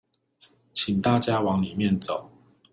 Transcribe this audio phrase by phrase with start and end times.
[0.73, 2.31] 請大家往裡面走